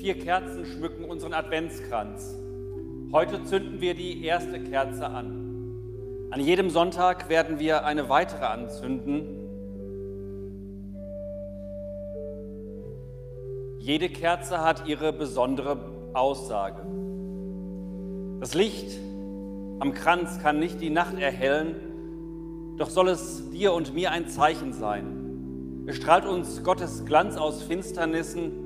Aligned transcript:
Vier 0.00 0.18
Kerzen 0.18 0.64
schmücken 0.64 1.04
unseren 1.04 1.34
Adventskranz. 1.34 2.34
Heute 3.12 3.44
zünden 3.44 3.82
wir 3.82 3.92
die 3.92 4.24
erste 4.24 4.58
Kerze 4.58 5.06
an. 5.06 6.28
An 6.30 6.40
jedem 6.40 6.70
Sonntag 6.70 7.28
werden 7.28 7.58
wir 7.58 7.84
eine 7.84 8.08
weitere 8.08 8.46
anzünden. 8.46 9.26
Jede 13.78 14.08
Kerze 14.08 14.64
hat 14.64 14.88
ihre 14.88 15.12
besondere 15.12 15.76
Aussage. 16.14 16.80
Das 18.40 18.54
Licht 18.54 18.98
am 19.80 19.92
Kranz 19.92 20.40
kann 20.40 20.58
nicht 20.58 20.80
die 20.80 20.88
Nacht 20.88 21.18
erhellen, 21.18 22.76
doch 22.78 22.88
soll 22.88 23.10
es 23.10 23.50
dir 23.50 23.74
und 23.74 23.92
mir 23.92 24.12
ein 24.12 24.28
Zeichen 24.28 24.72
sein. 24.72 25.84
Es 25.86 25.96
strahlt 25.96 26.24
uns 26.24 26.64
Gottes 26.64 27.04
Glanz 27.04 27.36
aus 27.36 27.62
Finsternissen 27.62 28.59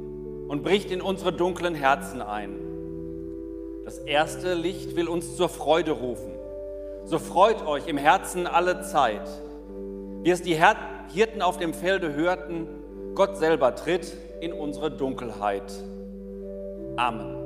und 0.54 0.62
bricht 0.62 0.92
in 0.92 1.00
unsere 1.00 1.32
dunklen 1.32 1.74
Herzen 1.74 2.22
ein. 2.22 2.54
Das 3.84 3.98
erste 3.98 4.54
Licht 4.54 4.94
will 4.94 5.08
uns 5.08 5.36
zur 5.36 5.48
Freude 5.48 5.90
rufen. 5.90 6.30
So 7.06 7.18
freut 7.18 7.66
euch 7.66 7.88
im 7.88 7.96
Herzen 7.96 8.46
alle 8.46 8.82
Zeit. 8.82 9.28
Wie 10.22 10.30
es 10.30 10.42
die 10.42 10.56
Hirten 11.12 11.42
auf 11.42 11.56
dem 11.56 11.74
Felde 11.74 12.14
hörten, 12.14 12.68
Gott 13.16 13.36
selber 13.36 13.74
tritt 13.74 14.16
in 14.40 14.52
unsere 14.52 14.92
Dunkelheit. 14.92 15.72
Amen. 16.94 17.43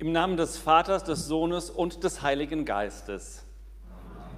Im 0.00 0.12
Namen 0.12 0.38
des 0.38 0.56
Vaters, 0.56 1.04
des 1.04 1.26
Sohnes 1.26 1.68
und 1.68 2.04
des 2.04 2.22
Heiligen 2.22 2.64
Geistes. 2.64 3.44
Amen. 3.90 4.30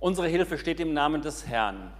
Unsere 0.00 0.26
Hilfe 0.26 0.58
steht 0.58 0.80
im 0.80 0.92
Namen 0.92 1.22
des 1.22 1.46
Herrn. 1.46 1.92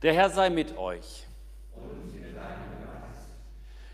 Der 0.00 0.14
Herr 0.14 0.30
sei 0.30 0.48
mit 0.48 0.78
euch. 0.78 1.26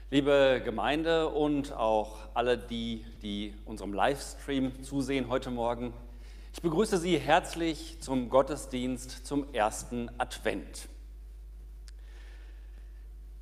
Liebe 0.08 0.62
Gemeinde 0.64 1.30
und 1.30 1.72
auch 1.72 2.16
alle 2.32 2.56
die, 2.56 3.04
die 3.22 3.52
unserem 3.64 3.92
Livestream 3.92 4.84
zusehen 4.84 5.28
heute 5.28 5.50
Morgen, 5.50 5.92
ich 6.52 6.62
begrüße 6.62 6.96
Sie 6.96 7.18
herzlich 7.18 8.00
zum 8.00 8.30
Gottesdienst 8.30 9.26
zum 9.26 9.52
ersten 9.52 10.12
Advent. 10.16 10.88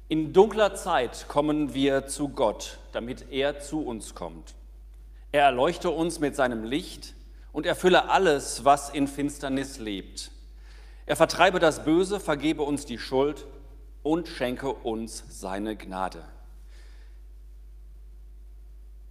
In 0.09 0.35
dunkler 0.35 0.75
Zeit 0.75 1.29
kommen 1.29 1.73
wir 1.73 2.07
zu 2.07 2.29
Gott, 2.29 2.79
damit 2.93 3.31
er 3.31 3.61
zu 3.61 3.81
uns 3.81 4.15
kommt. 4.15 4.55
Er 5.33 5.45
erleuchte 5.45 5.89
uns 5.89 6.21
mit 6.21 6.37
seinem 6.37 6.63
Licht 6.63 7.15
und 7.53 7.65
erfülle 7.65 8.11
alles, 8.11 8.67
was 8.67 8.91
in 8.91 9.09
Finsternis 9.09 9.79
lebt. 9.79 10.31
Er 11.07 11.17
vertreibe 11.17 11.59
das 11.59 11.85
Böse, 11.85 12.21
vergebe 12.21 12.63
uns 12.63 12.85
die 12.85 12.99
Schuld 12.99 13.47
und 14.03 14.29
schenke 14.29 14.71
uns 14.71 15.25
seine 15.31 15.75
Gnade. 15.75 16.23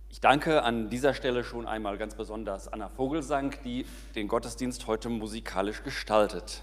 Ich 0.09 0.21
danke 0.21 0.61
an 0.61 0.91
dieser 0.91 1.15
Stelle 1.15 1.43
schon 1.43 1.65
einmal 1.65 1.97
ganz 1.97 2.13
besonders 2.13 2.67
Anna 2.67 2.87
Vogelsang, 2.87 3.55
die 3.63 3.87
den 4.13 4.27
Gottesdienst 4.27 4.85
heute 4.85 5.09
musikalisch 5.09 5.81
gestaltet. 5.81 6.61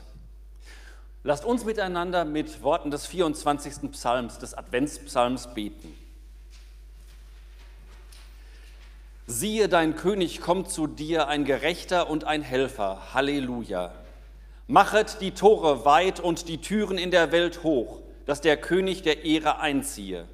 Lasst 1.23 1.45
uns 1.45 1.67
miteinander 1.67 2.25
mit 2.25 2.63
Worten 2.63 2.91
des 2.91 3.07
24. 3.07 3.91
Psalms, 3.93 4.39
des 4.39 4.55
Adventspsalms 4.55 5.53
beten. 5.53 5.95
Siehe, 9.27 9.69
dein 9.69 9.97
König 9.97 10.41
kommt 10.41 10.71
zu 10.71 10.87
dir, 10.87 11.29
ein 11.29 11.45
Gerechter 11.45 12.09
und 12.09 12.25
ein 12.25 12.43
Helfer. 12.43 13.15
Halleluja. 13.15 13.93
Machet 14.67 15.21
die 15.21 15.33
Tore 15.33 15.85
weit 15.85 16.21
und 16.21 16.49
die 16.49 16.59
Türen 16.59 16.97
in 16.97 17.11
der 17.11 17.33
Welt 17.33 17.63
hoch, 17.65 18.01
dass 18.25 18.41
der 18.41 18.57
König 18.57 19.03
der 19.03 19.25
Ehre 19.25 19.61
einziehe. 19.61 20.27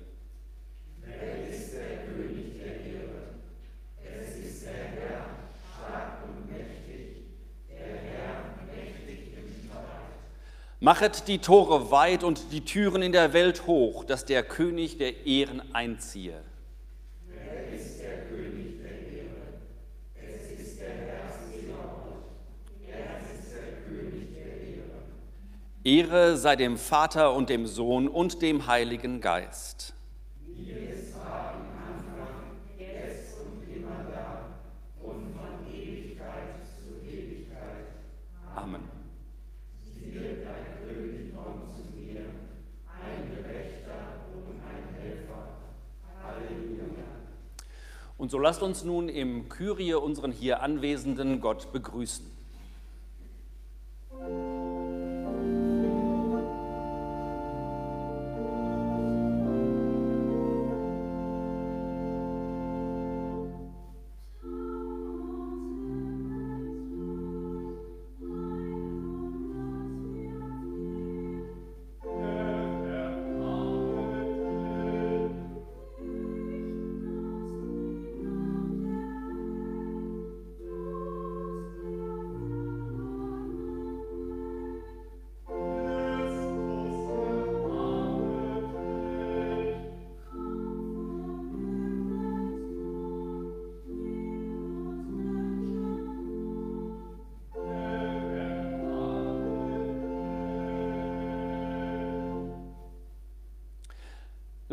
Machet 10.78 11.26
die 11.26 11.38
Tore 11.38 11.90
weit 11.90 12.23
und 12.23 12.52
die 12.52 12.61
Türen 12.61 13.00
in 13.00 13.12
der 13.12 13.33
Welt 13.33 13.66
hoch, 13.66 14.04
dass 14.04 14.26
der 14.26 14.42
König 14.42 14.99
der 14.99 15.25
Ehren 15.25 15.62
einziehe. 15.75 16.38
Wer 17.26 17.73
ist 17.75 17.99
der 17.99 18.26
König 18.26 18.83
der 18.83 18.90
Ehren? 18.90 19.30
Es 20.14 20.61
ist 20.61 20.78
der 20.78 20.88
Herr. 20.88 21.16
Er 22.87 23.21
ist 23.35 23.52
der 23.54 23.88
König 23.88 24.35
der 24.35 24.52
Ehren. 24.68 25.00
Ehre 25.83 26.37
sei 26.37 26.56
dem 26.56 26.76
Vater 26.76 27.33
und 27.33 27.49
dem 27.49 27.66
Sohn 27.66 28.06
und 28.06 28.42
dem 28.42 28.66
Heiligen 28.66 29.23
Geist. 29.23 29.95
Und 48.18 48.30
so 48.30 48.38
lasst 48.38 48.62
uns 48.62 48.85
nun 48.85 49.08
im 49.08 49.49
Kyrie 49.49 49.94
unseren 49.94 50.32
hier 50.32 50.62
anwesenden 50.62 51.40
Gott 51.40 51.73
begrüßen. 51.73 52.36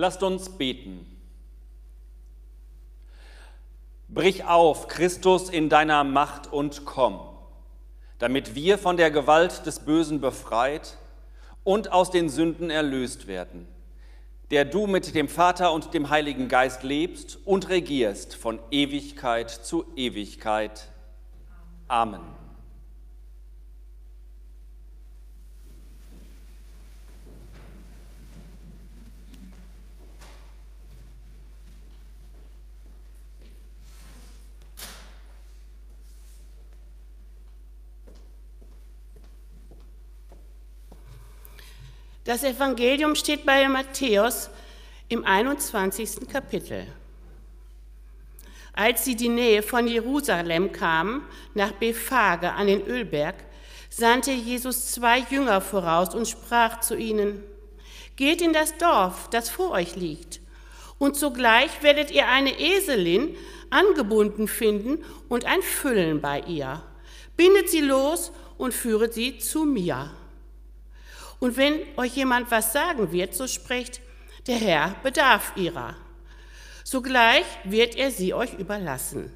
Lasst 0.04 0.22
uns 0.22 0.50
beten. 0.50 1.06
Brich 4.10 4.44
auf, 4.44 4.90
Christus, 4.90 5.50
in 5.50 5.70
deiner 5.70 6.04
Macht 6.04 6.52
und 6.52 6.84
komm, 6.84 7.22
damit 8.20 8.54
wir 8.54 8.78
von 8.78 8.98
der 8.98 9.12
Gewalt 9.12 9.66
des 9.66 9.80
Bösen 9.80 10.20
befreit 10.20 10.98
und 11.64 11.94
aus 11.94 12.12
den 12.12 12.28
Sünden 12.28 12.70
erlöst 12.70 13.28
werden, 13.28 13.66
der 14.52 14.66
du 14.66 14.88
mit 14.88 15.16
dem 15.16 15.30
Vater 15.30 15.72
und 15.72 15.94
dem 15.94 16.10
Heiligen 16.10 16.50
Geist 16.50 16.84
lebst 16.84 17.40
und 17.46 17.70
regierst 17.70 18.36
von 18.36 18.60
Ewigkeit 18.72 19.50
zu 19.50 19.86
Ewigkeit. 19.96 20.90
Amen. 21.88 22.43
Das 42.26 42.46
Evangelium 42.46 43.16
steht 43.16 43.46
bei 43.46 43.68
Matthäus 43.68 44.50
im 45.10 45.26
21. 45.26 46.26
Kapitel. 46.32 46.88
Als 48.72 49.04
sie 49.04 49.18
die 49.18 49.28
Nähe 49.28 49.62
von 49.62 49.90
Jerusalem 49.90 50.72
kamen, 50.72 51.24
nach 51.54 51.74
Bethphage 51.74 52.54
an 52.54 52.68
den 52.68 52.88
Ölberg, 52.88 53.36
sandte 53.90 54.32
Jesus 54.32 54.94
zwei 54.94 55.20
Jünger 55.20 55.60
voraus 55.60 56.16
und 56.16 56.26
sprach 56.26 56.80
zu 56.80 56.96
ihnen, 56.96 57.44
Geht 58.16 58.42
in 58.42 58.54
das 58.54 58.78
Dorf, 58.78 59.30
das 59.30 59.50
vor 59.50 59.72
euch 59.72 59.98
liegt, 59.98 60.40
und 61.00 61.18
sogleich 61.18 61.84
werdet 61.84 62.10
ihr 62.10 62.30
eine 62.30 62.58
Eselin 62.58 63.36
angebunden 63.70 64.48
finden 64.48 65.04
und 65.28 65.44
ein 65.44 65.62
Füllen 65.62 66.22
bei 66.22 66.40
ihr. 66.40 66.84
Bindet 67.36 67.70
sie 67.70 67.82
los 67.82 68.32
und 68.58 68.74
führet 68.74 69.14
sie 69.14 69.40
zu 69.40 69.66
mir. 69.66 70.12
Und 71.44 71.58
wenn 71.58 71.82
euch 71.98 72.16
jemand 72.16 72.50
was 72.52 72.72
sagen 72.72 73.12
wird, 73.12 73.36
so 73.36 73.48
sprecht, 73.48 74.00
der 74.48 74.56
Herr 74.56 74.96
bedarf 75.04 75.52
ihrer. 75.58 75.94
Sogleich 76.86 77.44
wird 77.66 77.98
er 77.98 78.12
sie 78.12 78.34
euch 78.34 78.54
überlassen. 78.54 79.30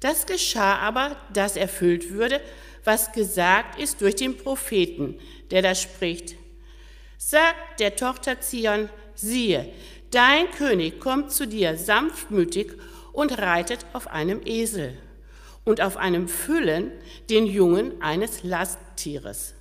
Das 0.00 0.26
geschah 0.26 0.76
aber, 0.76 1.16
dass 1.32 1.56
erfüllt 1.56 2.10
würde, 2.10 2.42
was 2.84 3.12
gesagt 3.12 3.80
ist 3.80 4.02
durch 4.02 4.16
den 4.16 4.36
Propheten, 4.36 5.18
der 5.50 5.62
da 5.62 5.74
spricht. 5.74 6.36
Sagt 7.16 7.80
der 7.80 7.96
Tochter 7.96 8.42
Zion, 8.42 8.90
siehe, 9.14 9.72
dein 10.10 10.50
König 10.50 11.00
kommt 11.00 11.32
zu 11.32 11.46
dir 11.46 11.78
sanftmütig 11.78 12.72
und 13.14 13.38
reitet 13.38 13.86
auf 13.94 14.06
einem 14.08 14.42
Esel 14.44 14.98
und 15.64 15.80
auf 15.80 15.96
einem 15.96 16.28
Füllen 16.28 16.92
den 17.30 17.46
Jungen 17.46 18.02
eines 18.02 18.42
Lasttieres. 18.42 19.54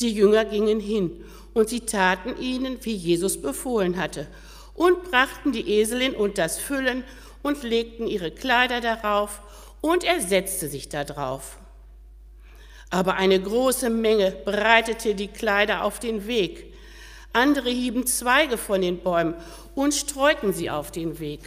Die 0.00 0.12
Jünger 0.12 0.44
gingen 0.44 0.80
hin 0.80 1.24
und 1.54 1.68
sie 1.68 1.80
taten 1.80 2.38
ihnen, 2.40 2.84
wie 2.84 2.94
Jesus 2.94 3.40
befohlen 3.40 3.96
hatte, 3.96 4.26
und 4.74 5.10
brachten 5.10 5.52
die 5.52 5.70
Eselin 5.70 6.14
und 6.14 6.36
das 6.38 6.58
Füllen 6.58 7.02
und 7.42 7.62
legten 7.62 8.06
ihre 8.06 8.30
Kleider 8.30 8.80
darauf, 8.80 9.40
und 9.80 10.04
er 10.04 10.20
setzte 10.20 10.68
sich 10.68 10.88
darauf. 10.88 11.58
Aber 12.90 13.14
eine 13.14 13.40
große 13.40 13.90
Menge 13.90 14.32
breitete 14.44 15.14
die 15.14 15.28
Kleider 15.28 15.84
auf 15.84 15.98
den 15.98 16.26
Weg. 16.26 16.72
Andere 17.32 17.70
hieben 17.70 18.06
Zweige 18.06 18.58
von 18.58 18.80
den 18.80 18.98
Bäumen 18.98 19.34
und 19.74 19.94
streuten 19.94 20.52
sie 20.52 20.70
auf 20.70 20.90
den 20.90 21.18
Weg. 21.18 21.40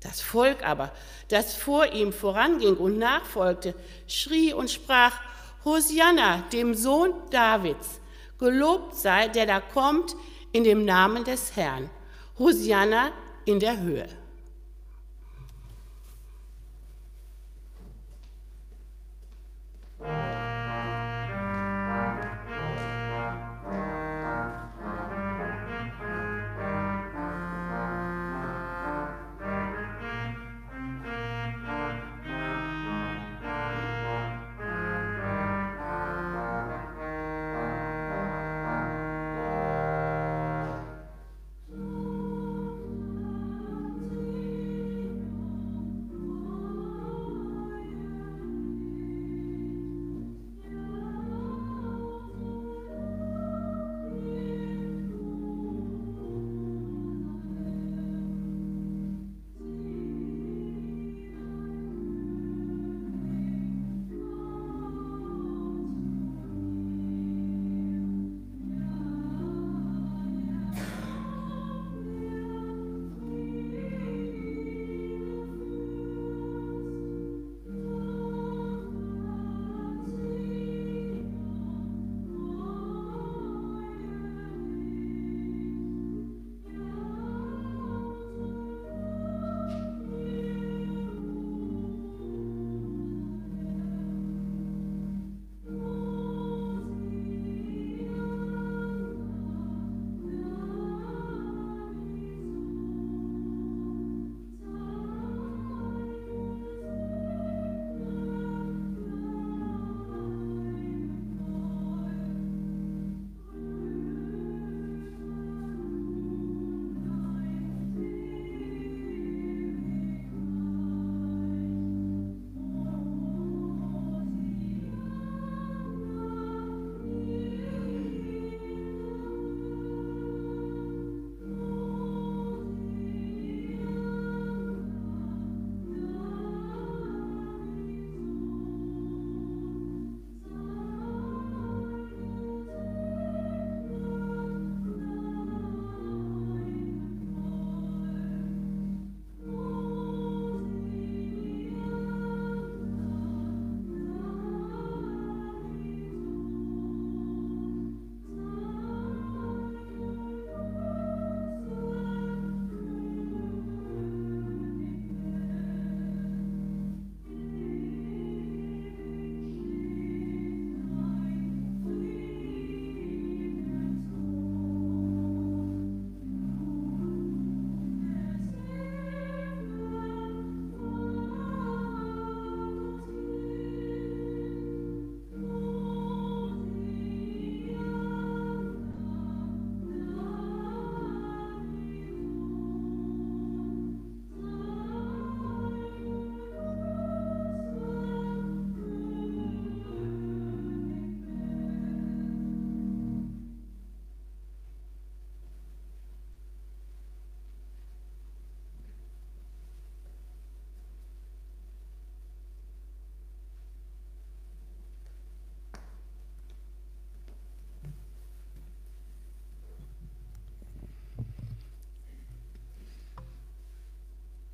Das 0.00 0.20
Volk 0.20 0.64
aber, 0.64 0.92
das 1.28 1.54
vor 1.54 1.86
ihm 1.86 2.12
voranging 2.12 2.76
und 2.76 2.98
nachfolgte, 2.98 3.74
schrie 4.06 4.52
und 4.52 4.70
sprach, 4.70 5.20
Hosianna, 5.64 6.42
dem 6.52 6.74
Sohn 6.74 7.12
Davids, 7.30 8.00
gelobt 8.38 8.96
sei, 8.96 9.28
der 9.28 9.46
da 9.46 9.60
kommt 9.60 10.16
in 10.52 10.64
dem 10.64 10.84
Namen 10.84 11.24
des 11.24 11.56
Herrn. 11.56 11.88
Hosianna 12.38 13.12
in 13.44 13.60
der 13.60 13.80
Höhe. 13.80 14.08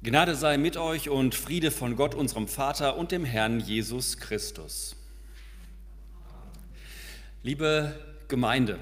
Gnade 0.00 0.37
sei 0.37 0.59
mit 0.59 0.76
euch 0.76 1.09
und 1.09 1.35
Friede 1.35 1.73
von 1.73 1.97
Gott, 1.97 2.14
unserem 2.14 2.47
Vater 2.47 2.97
und 2.97 3.11
dem 3.11 3.25
Herrn 3.25 3.59
Jesus 3.59 4.17
Christus. 4.17 4.95
Liebe 7.43 7.99
Gemeinde, 8.28 8.78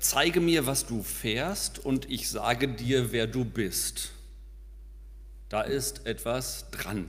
zeige 0.00 0.40
mir, 0.40 0.66
was 0.66 0.84
du 0.84 1.04
fährst 1.04 1.78
und 1.78 2.10
ich 2.10 2.28
sage 2.28 2.66
dir, 2.66 3.12
wer 3.12 3.28
du 3.28 3.44
bist. 3.44 4.10
Da 5.48 5.62
ist 5.62 6.06
etwas 6.06 6.72
dran. 6.72 7.08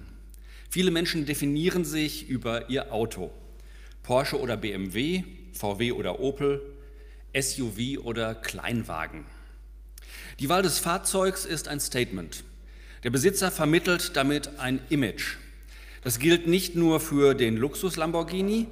Viele 0.70 0.92
Menschen 0.92 1.26
definieren 1.26 1.86
sich 1.86 2.30
über 2.30 2.70
ihr 2.70 2.94
Auto. 2.94 3.32
Porsche 4.04 4.40
oder 4.40 4.58
BMW, 4.58 5.24
VW 5.54 5.94
oder 5.94 6.20
Opel, 6.20 6.62
SUV 7.36 7.98
oder 8.04 8.36
Kleinwagen. 8.36 9.26
Die 10.40 10.50
Wahl 10.50 10.62
des 10.62 10.78
Fahrzeugs 10.78 11.46
ist 11.46 11.68
ein 11.68 11.80
Statement. 11.80 12.44
Der 13.04 13.10
Besitzer 13.10 13.50
vermittelt 13.50 14.16
damit 14.16 14.60
ein 14.60 14.80
Image. 14.90 15.38
Das 16.04 16.20
gilt 16.20 16.46
nicht 16.46 16.76
nur 16.76 17.00
für 17.00 17.34
den 17.34 17.58
Luxus 17.58 17.96
Lamborghini, 17.96 18.68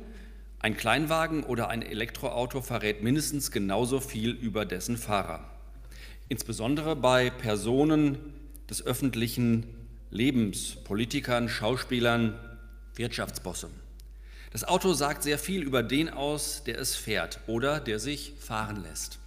ein 0.60 0.78
Kleinwagen 0.78 1.44
oder 1.44 1.70
ein 1.70 1.82
Elektroauto 1.82 2.62
verrät 2.62 3.02
mindestens 3.02 3.50
genauso 3.50 4.00
viel 4.00 4.32
über 4.32 4.66
dessen 4.66 4.98
Fahrer. 4.98 5.50
Insbesondere 6.28 6.96
bei 6.96 7.32
Personen 7.32 8.20
des 8.70 8.86
öffentlichen 8.86 9.66
Lebens, 10.12 10.76
Politikern, 10.84 11.50
Schauspielern, 11.50 12.38
Wirtschaftsbossen. 12.96 13.72
Das 14.52 14.64
Auto 14.64 14.94
sagt 14.94 15.24
sehr 15.24 15.40
viel 15.40 15.64
über 15.64 15.82
den 15.82 16.10
aus, 16.10 16.64
der 16.66 16.78
es 16.78 16.96
fährt 16.96 17.40
oder 17.48 17.80
der 17.80 17.98
sich 17.98 18.34
fahren 18.40 18.84
lässt. 18.84 19.18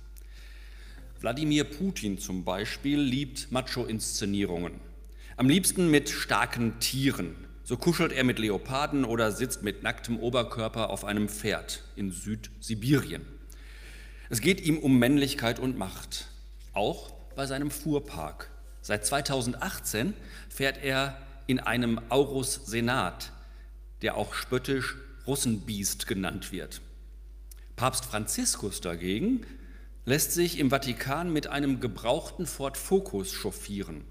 Wladimir 1.21 1.64
Putin 1.64 2.18
zum 2.18 2.44
Beispiel 2.44 3.00
liebt 3.00 3.50
Macho-Inszenierungen. 3.50 4.92
Am 5.38 5.49
liebsten 5.49 5.90
mit 5.90 6.10
starken 6.10 6.78
Tieren. 6.78 7.34
So 7.64 7.78
kuschelt 7.78 8.12
er 8.12 8.23
mit 8.23 8.38
Leoparden 8.38 9.06
oder 9.06 9.32
sitzt 9.32 9.62
mit 9.62 9.82
nacktem 9.82 10.18
Oberkörper 10.18 10.90
auf 10.90 11.04
einem 11.06 11.28
Pferd 11.28 11.82
in 11.97 12.10
Südsibirien. 12.10 13.25
Es 14.28 14.42
geht 14.42 14.60
ihm 14.60 14.78
um 14.78 14.99
Männlichkeit 14.99 15.58
und 15.58 15.78
Macht, 15.78 16.26
auch 16.75 17.10
bei 17.34 17.47
seinem 17.47 17.71
Fuhrpark. 17.71 18.50
Seit 18.82 19.06
2018 19.06 20.12
fährt 20.50 20.82
er 20.82 21.16
in 21.47 21.60
einem 21.60 21.99
Aurus 22.10 22.66
Senat, 22.66 23.32
der 24.02 24.16
auch 24.16 24.34
spöttisch 24.34 24.97
Russenbiest 25.26 26.06
genannt 26.06 26.52
wird. 26.52 26.82
Papst 27.76 28.04
Franziskus 28.04 28.82
dagegen 28.82 29.47
lässt 30.04 30.32
sich 30.32 30.58
im 30.58 30.68
Vatikan 30.68 31.32
mit 31.32 31.47
einem 31.47 31.80
gebrauchten 31.80 32.47
Ford 32.47 32.76
Focus 32.76 33.32
chauffieren. 33.32 34.04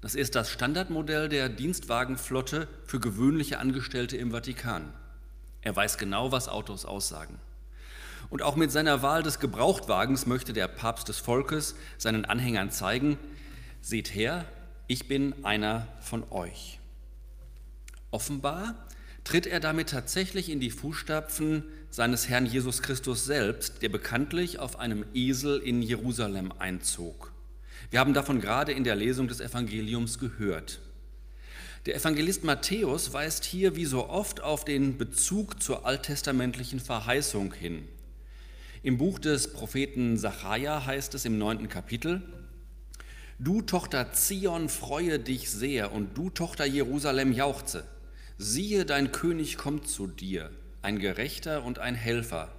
Das 0.00 0.14
ist 0.14 0.34
das 0.34 0.50
Standardmodell 0.50 1.28
der 1.28 1.48
Dienstwagenflotte 1.48 2.68
für 2.84 3.00
gewöhnliche 3.00 3.58
Angestellte 3.58 4.16
im 4.16 4.30
Vatikan. 4.30 4.92
Er 5.62 5.76
weiß 5.76 5.98
genau, 5.98 6.32
was 6.32 6.48
Autos 6.48 6.86
aussagen. 6.86 7.38
Und 8.30 8.42
auch 8.42 8.56
mit 8.56 8.70
seiner 8.72 9.02
Wahl 9.02 9.22
des 9.22 9.40
Gebrauchtwagens 9.40 10.26
möchte 10.26 10.52
der 10.52 10.68
Papst 10.68 11.08
des 11.08 11.18
Volkes 11.18 11.74
seinen 11.98 12.24
Anhängern 12.24 12.70
zeigen, 12.70 13.18
seht 13.82 14.14
her, 14.14 14.46
ich 14.86 15.06
bin 15.06 15.44
einer 15.44 15.86
von 16.00 16.24
euch. 16.30 16.78
Offenbar 18.10 18.74
tritt 19.24 19.46
er 19.46 19.60
damit 19.60 19.90
tatsächlich 19.90 20.48
in 20.48 20.60
die 20.60 20.70
Fußstapfen 20.70 21.64
seines 21.90 22.28
Herrn 22.28 22.46
Jesus 22.46 22.82
Christus 22.82 23.24
selbst, 23.24 23.82
der 23.82 23.88
bekanntlich 23.88 24.58
auf 24.58 24.78
einem 24.78 25.04
Esel 25.12 25.58
in 25.58 25.82
Jerusalem 25.82 26.52
einzog. 26.58 27.29
Wir 27.90 27.98
haben 27.98 28.14
davon 28.14 28.40
gerade 28.40 28.70
in 28.70 28.84
der 28.84 28.94
Lesung 28.94 29.26
des 29.26 29.40
Evangeliums 29.40 30.20
gehört. 30.20 30.80
Der 31.86 31.96
Evangelist 31.96 32.44
Matthäus 32.44 33.12
weist 33.12 33.44
hier 33.44 33.74
wie 33.74 33.84
so 33.84 34.08
oft 34.08 34.42
auf 34.42 34.64
den 34.64 34.96
Bezug 34.96 35.60
zur 35.60 35.86
alttestamentlichen 35.86 36.78
Verheißung 36.78 37.52
hin. 37.52 37.88
Im 38.84 38.96
Buch 38.96 39.18
des 39.18 39.52
Propheten 39.52 40.16
Sacharja 40.16 40.86
heißt 40.86 41.14
es 41.14 41.24
im 41.24 41.36
neunten 41.36 41.68
Kapitel, 41.68 42.22
Du 43.40 43.62
Tochter 43.62 44.12
Zion, 44.12 44.68
freue 44.68 45.18
dich 45.18 45.50
sehr 45.50 45.92
und 45.92 46.16
du 46.16 46.30
Tochter 46.30 46.66
Jerusalem 46.66 47.32
jauchze. 47.32 47.84
Siehe, 48.38 48.84
dein 48.84 49.10
König 49.10 49.56
kommt 49.56 49.88
zu 49.88 50.06
dir, 50.06 50.50
ein 50.82 50.98
Gerechter 50.98 51.64
und 51.64 51.78
ein 51.78 51.94
Helfer, 51.94 52.52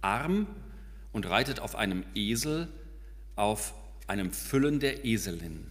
arm 0.00 0.46
und 1.12 1.28
reitet 1.28 1.60
auf 1.60 1.74
einem 1.76 2.04
Esel, 2.14 2.68
auf 3.34 3.74
einem 4.08 4.32
Füllen 4.32 4.80
der 4.80 5.04
Eselin. 5.04 5.70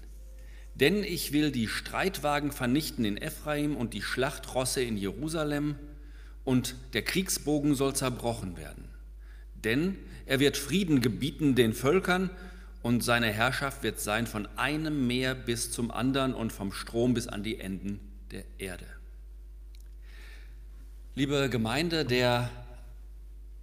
Denn 0.76 1.04
ich 1.04 1.34
will 1.34 1.52
die 1.52 1.68
Streitwagen 1.68 2.52
vernichten 2.52 3.04
in 3.04 3.18
Ephraim 3.18 3.76
und 3.76 3.94
die 3.94 4.02
Schlachtrosse 4.02 4.82
in 4.82 4.98
Jerusalem, 4.98 5.76
und 6.44 6.76
der 6.94 7.02
Kriegsbogen 7.02 7.76
soll 7.76 7.94
zerbrochen 7.94 8.56
werden. 8.56 8.86
Denn 9.66 9.98
er 10.26 10.40
wird 10.40 10.56
Frieden 10.56 11.02
gebieten 11.02 11.56
den 11.56 11.74
Völkern, 11.74 12.30
und 12.84 13.04
seine 13.04 13.28
Herrschaft 13.28 13.84
wird 13.84 14.00
sein 14.00 14.28
von 14.28 14.48
einem 14.56 15.08
Meer 15.08 15.36
bis 15.36 15.72
zum 15.72 15.92
anderen 15.92 16.34
und 16.34 16.54
vom 16.54 16.72
Strom 16.72 17.14
bis 17.14 17.28
an 17.28 17.44
die 17.44 17.60
Enden 17.60 18.00
der 18.32 18.46
Erde. 18.60 18.86
Liebe 21.16 21.50
Gemeinde, 21.50 22.06
der 22.06 22.50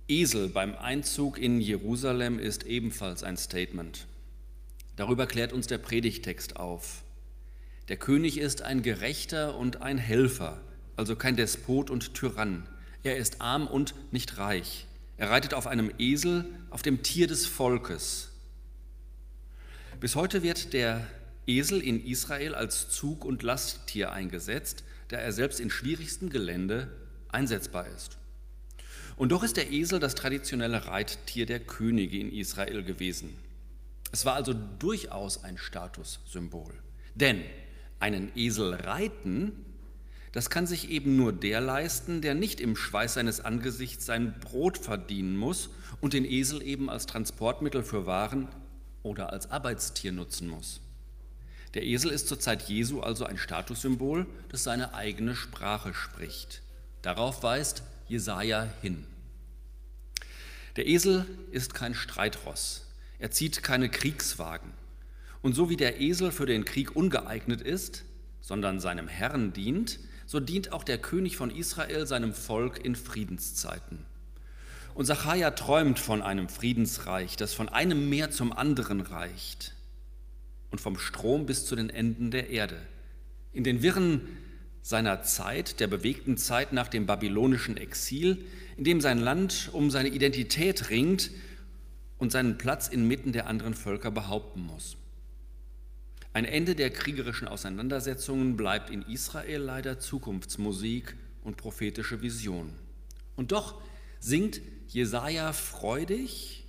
Esel 0.09 0.49
beim 0.49 0.75
Einzug 0.77 1.39
in 1.39 1.61
Jerusalem 1.61 2.39
ist 2.39 2.65
ebenfalls 2.65 3.23
ein 3.23 3.39
Statement. 3.39 4.07
Darüber 4.97 5.27
klärt 5.27 5.53
uns 5.53 5.67
der 5.67 5.79
Predigtext 5.79 6.57
auf. 6.57 7.03
Der 7.89 7.97
König 7.97 8.39
ist 8.39 8.63
ein 8.63 8.83
Gerechter 8.83 9.57
und 9.57 9.83
ein 9.83 9.99
Helfer, 9.99 10.61
also 10.97 11.17
kein 11.17 11.37
Despot 11.37 11.91
und 11.91 12.15
Tyrann. 12.15 12.67
Er 13.03 13.17
ist 13.17 13.41
arm 13.41 13.67
und 13.67 13.95
nicht 14.13 14.39
reich. 14.39 14.87
Er 15.17 15.31
reitet 15.31 15.53
auf 15.53 15.67
einem 15.67 15.93
Esel, 15.99 16.47
auf 16.71 16.83
dem 16.83 17.03
Tier 17.03 17.27
des 17.27 17.47
Volkes. 17.47 18.31
Bis 20.01 20.17
heute 20.17 20.43
wird 20.43 20.73
der 20.73 21.07
Esel 21.47 21.81
in 21.81 22.05
Israel 22.05 22.55
als 22.55 22.89
Zug- 22.89 23.25
und 23.25 23.43
Lasttier 23.43 24.13
eingesetzt, 24.13 24.85
da 25.09 25.19
er 25.19 25.33
selbst 25.33 25.61
in 25.61 25.71
schwierigstem 25.71 26.31
Gelände 26.31 26.89
einsetzbar 27.29 27.87
ist. 27.89 28.17
Und 29.17 29.31
doch 29.31 29.43
ist 29.43 29.57
der 29.57 29.71
Esel 29.71 30.01
das 30.01 30.15
traditionelle 30.15 30.87
Reittier 30.87 31.47
der 31.47 31.61
Könige 31.61 32.19
in 32.19 32.33
Israel 32.33 32.83
gewesen. 32.83 33.37
Es 34.15 34.25
war 34.25 34.35
also 34.35 34.55
durchaus 34.79 35.43
ein 35.43 35.59
Statussymbol. 35.59 36.73
Denn 37.17 37.43
einen 37.99 38.31
Esel 38.37 38.73
reiten, 38.73 39.51
das 40.31 40.51
kann 40.51 40.69
sich 40.69 40.89
eben 40.89 41.17
nur 41.17 41.33
der 41.33 41.61
leisten, 41.61 42.21
der 42.21 42.37
nicht 42.37 42.61
im 42.61 42.77
Schweiß 42.77 43.15
seines 43.15 43.41
Angesichts 43.41 44.07
sein 44.07 44.39
Brot 44.39 44.79
verdienen 44.79 45.37
muss 45.37 45.69
und 46.01 46.13
den 46.13 46.25
Esel 46.25 46.63
eben 46.63 46.89
als 46.89 47.07
Transportmittel 47.07 47.83
für 47.83 48.07
Waren 48.07 48.47
oder 49.03 49.33
als 49.33 49.51
Arbeitstier 49.51 50.13
nutzen 50.13 50.47
muss. 50.47 50.81
Der 51.75 51.83
Esel 51.83 52.13
ist 52.13 52.29
zur 52.29 52.39
Zeit 52.39 52.69
Jesu 52.69 53.01
also 53.01 53.25
ein 53.25 53.37
Statussymbol, 53.37 54.29
das 54.49 54.63
seine 54.63 54.95
eigene 54.95 55.35
Sprache 55.35 55.93
spricht. 55.93 56.63
Darauf 57.03 57.43
weist 57.43 57.83
Jesaja 58.07 58.69
hin. 58.81 59.09
Der 60.77 60.87
Esel 60.87 61.27
ist 61.51 61.75
kein 61.75 61.97
Streitross, 61.97 62.84
er 63.25 63.31
zieht 63.31 63.63
keine 63.63 63.89
Kriegswagen. 63.89 64.71
Und 65.41 65.55
so 65.55 65.71
wie 65.71 65.79
der 65.79 65.99
Esel 65.99 66.31
für 66.31 66.45
den 66.45 66.67
Krieg 66.67 66.95
ungeeignet 66.95 67.63
ist, 67.63 68.05
sondern 68.43 68.81
seinem 68.81 69.09
Herrn 69.09 69.55
dient, 69.55 69.99
so 70.27 70.41
dient 70.41 70.75
auch 70.75 70.85
der 70.85 70.99
König 70.99 71.39
von 71.39 71.51
Israel 71.51 72.07
seinem 72.07 72.35
Volk 72.35 72.85
in 72.85 72.95
Friedenszeiten. 72.95 74.05
Und 74.93 75.07
Sacharja 75.07 75.53
träumt 75.53 75.99
von 75.99 76.21
einem 76.21 76.51
Friedensreich, 76.51 77.37
das 77.37 77.55
von 77.55 77.71
einem 77.71 78.11
Meer 78.11 78.31
zum 78.31 78.53
anderen 78.53 79.01
reicht 79.01 79.73
und 80.71 80.83
vom 80.83 80.99
Strom 80.99 81.47
bis 81.47 81.65
zu 81.65 81.77
den 81.77 81.89
Enden 81.89 82.31
der 82.31 82.51
Erde. 82.51 82.77
In 83.55 83.65
den 83.65 83.81
Wirren 83.81 84.21
seiner 84.83 85.23
Zeit, 85.23 85.81
der 85.81 85.87
bewegten 85.87 86.37
Zeit 86.37 86.75
nach 86.75 86.89
dem 86.89 87.07
babylonischen 87.07 87.79
Exil, 87.79 88.45
in 88.77 88.85
dem 88.85 89.01
sein 89.01 89.19
Land 89.19 89.71
um 89.73 89.91
seine 89.91 90.11
Identität 90.11 90.91
ringt 90.91 91.31
und 92.19 92.33
seinen 92.33 92.59
Platz 92.59 92.89
inmitten 92.89 93.33
der 93.33 93.47
anderen 93.47 93.75
Völker 93.75 94.11
behaupten 94.11 94.61
muss. 94.61 94.97
Ein 96.33 96.45
Ende 96.45 96.75
der 96.75 96.91
kriegerischen 96.91 97.47
Auseinandersetzungen 97.47 98.57
bleibt 98.57 98.91
in 98.91 99.03
Israel 99.03 99.61
leider 99.61 100.01
Zukunftsmusik 100.01 101.17
und 101.45 101.57
prophetische 101.57 102.23
Vision. 102.23 102.73
Und 103.37 103.53
doch 103.53 103.81
singt 104.19 104.61
Jesaja 104.89 105.53
freudig 105.53 106.65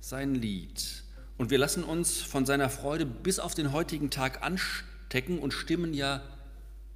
sein 0.00 0.34
Lied. 0.34 1.02
Und 1.36 1.50
wir 1.50 1.58
lassen 1.58 1.84
uns 1.84 2.22
von 2.22 2.46
seiner 2.46 2.70
Freude 2.70 3.06
bis 3.06 3.38
auf 3.38 3.54
den 3.54 3.72
heutigen 3.72 4.10
Tag 4.10 4.42
anstecken 4.42 5.38
und 5.38 5.52
stimmen 5.52 5.92
ja 5.92 6.22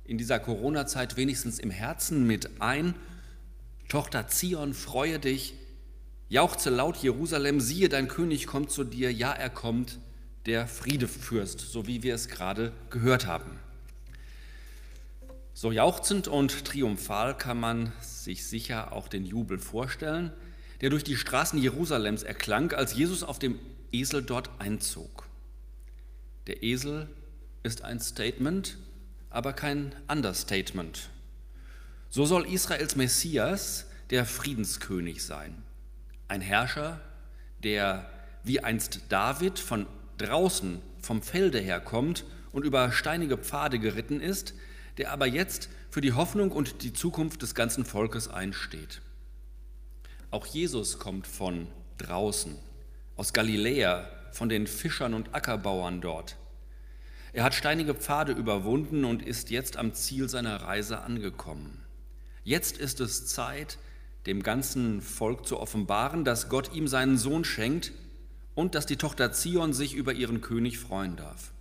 in 0.04 0.16
dieser 0.16 0.38
Corona-Zeit 0.38 1.16
wenigstens 1.16 1.58
im 1.58 1.70
Herzen 1.70 2.26
mit 2.26 2.62
ein. 2.62 2.94
Tochter 3.88 4.28
Zion, 4.28 4.72
freue 4.72 5.18
dich, 5.18 5.54
Jauchze 6.29 6.71
laut 6.71 6.99
Jerusalem, 6.99 7.61
siehe, 7.61 7.88
dein 7.88 8.09
König 8.09 8.47
kommt 8.47 8.71
zu 8.71 8.85
dir, 8.85 9.12
ja, 9.12 9.33
er 9.33 9.51
kommt, 9.51 9.99
der 10.47 10.67
Friedefürst, 10.67 11.61
so 11.61 11.87
wie 11.87 12.03
wir 12.03 12.14
es 12.14 12.29
gerade 12.29 12.73
gehört 12.91 13.27
haben. 13.27 13.59
So 15.53 15.73
jauchzend 15.73 16.29
und 16.29 16.64
triumphal 16.64 17.37
kann 17.37 17.59
man 17.59 17.93
sich 18.01 18.47
sicher 18.47 18.93
auch 18.93 19.09
den 19.09 19.27
Jubel 19.27 19.59
vorstellen, 19.59 20.33
der 20.81 20.91
durch 20.91 21.03
die 21.03 21.17
Straßen 21.17 21.59
Jerusalems 21.59 22.23
erklang, 22.23 22.73
als 22.73 22.95
Jesus 22.95 23.23
auf 23.23 23.38
dem 23.38 23.59
Esel 23.91 24.23
dort 24.23 24.51
einzog. 24.59 25.27
Der 26.47 26.62
Esel 26.62 27.09
ist 27.62 27.83
ein 27.83 28.01
Statement, 28.01 28.79
aber 29.31 29.53
kein 29.53 29.95
Understatement. 30.09 31.11
So 32.09 32.25
soll 32.25 32.47
Israels 32.47 32.97
Messias 32.97 33.87
der 34.11 34.25
Friedenskönig 34.25 35.25
sein, 35.25 35.62
ein 36.29 36.41
Herrscher, 36.41 37.01
der 37.64 38.09
wie 38.45 38.61
einst 38.61 39.01
David 39.09 39.59
von 39.59 39.87
draußen 40.19 40.81
vom 41.01 41.23
Felde 41.23 41.59
herkommt 41.59 42.25
und 42.53 42.64
über 42.64 42.93
steinige 42.93 43.37
Pfade 43.37 43.79
geritten 43.79 44.21
ist, 44.21 44.55
der 44.99 45.12
aber 45.12 45.27
jetzt 45.27 45.69
für 45.91 46.01
die 46.01 46.12
Hoffnung 46.12 46.53
und 46.53 46.83
die 46.83 46.93
Zukunft 46.93 47.43
des 47.43 47.55
ganzen 47.55 47.85
Volkes 47.85 48.29
einsteht. 48.29 49.01
Auch 50.31 50.47
Jesus 50.47 50.99
kommt 50.99 51.27
von 51.27 51.67
draußen, 51.97 52.57
aus 53.17 53.33
Galiläa, 53.33 54.09
von 54.33 54.49
den 54.49 54.67
Fischern 54.67 55.14
und 55.14 55.35
Ackerbauern 55.35 56.01
dort. 56.01 56.37
Er 57.33 57.45
hat 57.45 57.55
steinige 57.55 57.95
Pfade 57.95 58.33
überwunden 58.33 59.05
und 59.05 59.23
ist 59.23 59.51
jetzt 59.51 59.77
am 59.77 59.95
Ziel 59.95 60.29
seiner 60.29 60.62
Reise 60.62 61.01
angekommen. 61.01 61.83
Jetzt 62.45 62.79
ist 62.79 63.01
es 63.01 63.27
Zeit, 63.27 63.79
dem 64.29 64.43
ganzen 64.43 65.01
Volk 65.01 65.47
zu 65.47 65.59
offenbaren, 65.59 66.25
dass 66.25 66.49
Gott 66.49 66.75
ihm 66.75 66.87
seinen 66.87 67.17
Sohn 67.17 67.45
schenkt 67.45 67.93
und 68.55 68.75
dass 68.75 68.87
die 68.87 68.97
Tochter 68.97 69.33
Zion 69.33 69.73
sich 69.73 69.95
über 69.95 70.12
ihren 70.12 70.43
König 70.43 70.79
freuen 70.79 71.17
darf. 71.17 71.53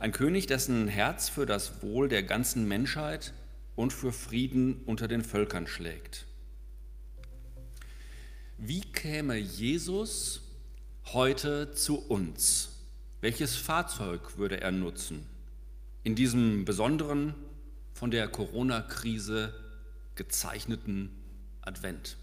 Ein 0.00 0.12
König, 0.12 0.46
dessen 0.46 0.88
Herz 0.88 1.28
für 1.28 1.46
das 1.46 1.82
Wohl 1.82 2.08
der 2.08 2.22
ganzen 2.22 2.66
Menschheit 2.66 3.32
und 3.76 3.92
für 3.92 4.12
Frieden 4.12 4.82
unter 4.84 5.08
den 5.08 5.22
Völkern 5.22 5.66
schlägt. 5.66 6.26
Wie 8.58 8.80
käme 8.80 9.36
Jesus 9.36 10.42
heute 11.12 11.72
zu 11.72 11.98
uns? 11.98 12.70
Welches 13.20 13.54
Fahrzeug 13.54 14.38
würde 14.38 14.60
er 14.60 14.72
nutzen 14.72 15.24
in 16.02 16.14
diesem 16.14 16.64
besonderen, 16.64 17.34
von 17.92 18.10
der 18.10 18.28
Corona-Krise 18.28 19.54
gezeichneten 20.14 21.10
Advent? 21.66 22.16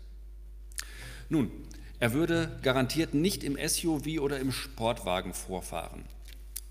Nun, 1.29 1.51
er 1.99 2.13
würde 2.13 2.59
garantiert 2.63 3.13
nicht 3.13 3.43
im 3.43 3.57
SUV 3.57 4.19
oder 4.19 4.39
im 4.39 4.51
Sportwagen 4.51 5.33
vorfahren. 5.33 6.03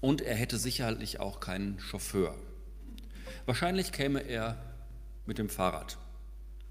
Und 0.00 0.20
er 0.20 0.34
hätte 0.34 0.58
sicherlich 0.58 1.20
auch 1.20 1.40
keinen 1.40 1.80
Chauffeur. 1.80 2.34
Wahrscheinlich 3.46 3.92
käme 3.92 4.20
er 4.20 4.56
mit 5.26 5.38
dem 5.38 5.48
Fahrrad, 5.48 5.96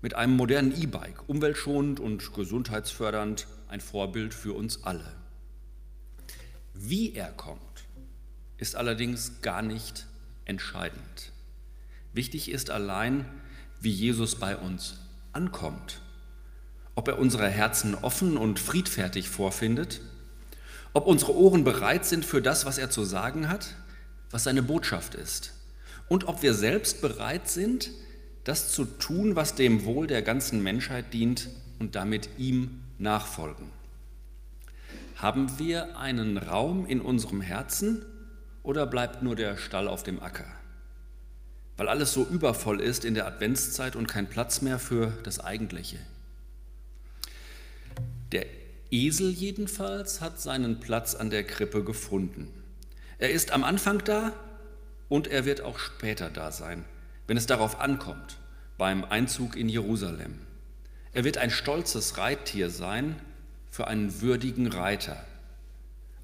mit 0.01 0.13
einem 0.13 0.35
modernen 0.35 0.79
E-Bike, 0.79 1.27
umweltschonend 1.27 1.99
und 1.99 2.33
gesundheitsfördernd, 2.33 3.47
ein 3.67 3.81
Vorbild 3.81 4.33
für 4.33 4.53
uns 4.53 4.83
alle. 4.83 5.15
Wie 6.73 7.13
er 7.13 7.31
kommt, 7.31 7.61
ist 8.57 8.75
allerdings 8.75 9.41
gar 9.41 9.61
nicht 9.61 10.05
entscheidend. 10.45 11.31
Wichtig 12.13 12.51
ist 12.51 12.69
allein, 12.69 13.25
wie 13.79 13.91
Jesus 13.91 14.35
bei 14.35 14.55
uns 14.55 15.00
ankommt. 15.33 16.01
Ob 16.95 17.07
er 17.07 17.19
unsere 17.19 17.47
Herzen 17.47 17.95
offen 17.95 18.37
und 18.37 18.59
friedfertig 18.59 19.29
vorfindet 19.29 20.01
ob 20.93 21.07
unsere 21.07 21.35
Ohren 21.35 21.63
bereit 21.63 22.05
sind 22.05 22.25
für 22.25 22.41
das, 22.41 22.65
was 22.65 22.77
er 22.77 22.89
zu 22.89 23.03
sagen 23.03 23.47
hat, 23.47 23.75
was 24.29 24.43
seine 24.43 24.61
Botschaft 24.61 25.15
ist. 25.15 25.53
Und 26.09 26.27
ob 26.27 26.43
wir 26.43 26.53
selbst 26.53 27.01
bereit 27.01 27.47
sind, 27.47 27.91
das 28.43 28.71
zu 28.71 28.83
tun, 28.85 29.35
was 29.35 29.55
dem 29.55 29.85
Wohl 29.85 30.07
der 30.07 30.21
ganzen 30.21 30.61
Menschheit 30.61 31.13
dient 31.13 31.49
und 31.79 31.95
damit 31.95 32.29
ihm 32.37 32.81
nachfolgen. 32.97 33.69
Haben 35.15 35.59
wir 35.59 35.97
einen 35.97 36.37
Raum 36.37 36.85
in 36.85 36.99
unserem 36.99 37.39
Herzen 37.41 38.03
oder 38.63 38.85
bleibt 38.85 39.23
nur 39.23 39.35
der 39.35 39.57
Stall 39.57 39.87
auf 39.87 40.03
dem 40.03 40.21
Acker? 40.21 40.45
Weil 41.81 41.89
alles 41.89 42.13
so 42.13 42.23
übervoll 42.23 42.79
ist 42.79 43.05
in 43.05 43.15
der 43.15 43.25
Adventszeit 43.25 43.95
und 43.95 44.05
kein 44.05 44.29
Platz 44.29 44.61
mehr 44.61 44.77
für 44.77 45.17
das 45.23 45.39
Eigentliche. 45.39 45.97
Der 48.31 48.45
Esel 48.91 49.31
jedenfalls 49.31 50.21
hat 50.21 50.39
seinen 50.39 50.79
Platz 50.79 51.15
an 51.15 51.31
der 51.31 51.43
Krippe 51.43 51.83
gefunden. 51.83 52.53
Er 53.17 53.31
ist 53.31 53.49
am 53.49 53.63
Anfang 53.63 54.03
da 54.03 54.31
und 55.09 55.25
er 55.25 55.45
wird 55.45 55.61
auch 55.61 55.79
später 55.79 56.29
da 56.29 56.51
sein, 56.51 56.85
wenn 57.25 57.35
es 57.35 57.47
darauf 57.47 57.79
ankommt, 57.79 58.37
beim 58.77 59.03
Einzug 59.03 59.55
in 59.55 59.67
Jerusalem. 59.67 60.37
Er 61.13 61.23
wird 61.23 61.39
ein 61.39 61.49
stolzes 61.49 62.19
Reittier 62.19 62.69
sein 62.69 63.19
für 63.71 63.87
einen 63.87 64.21
würdigen 64.21 64.67
Reiter. 64.67 65.25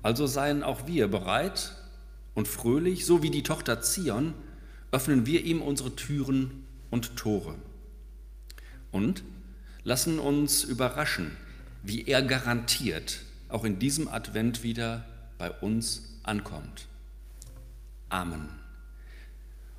Also 0.03 0.27
seien 0.27 0.61
auch 0.61 0.85
wir 0.85 1.07
bereit 1.07 1.75
und 2.35 2.47
fröhlich, 2.47 3.07
so 3.07 3.23
wie 3.23 3.31
die 3.31 3.41
Tochter 3.41 3.81
Zion, 3.81 4.35
öffnen 4.91 5.25
wir 5.25 5.43
ihm 5.43 5.61
unsere 5.61 5.95
Türen 5.95 6.65
und 6.89 7.15
Tore. 7.15 7.55
Und 8.91 9.23
lassen 9.83 10.19
uns 10.19 10.63
überraschen, 10.63 11.35
wie 11.83 12.05
er 12.05 12.21
garantiert 12.21 13.21
auch 13.49 13.63
in 13.63 13.79
diesem 13.79 14.07
Advent 14.07 14.63
wieder 14.63 15.05
bei 15.37 15.51
uns 15.51 16.19
ankommt. 16.23 16.87
Amen. 18.09 18.49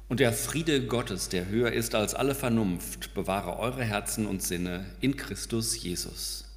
Und 0.08 0.20
der 0.20 0.32
Friede 0.32 0.86
Gottes, 0.86 1.28
der 1.28 1.48
höher 1.48 1.72
ist 1.72 1.94
als 1.94 2.14
alle 2.14 2.34
Vernunft, 2.34 3.12
bewahre 3.12 3.58
eure 3.58 3.84
Herzen 3.84 4.26
und 4.26 4.42
Sinne 4.42 4.86
in 5.00 5.16
Christus 5.16 5.82
Jesus. 5.82 6.47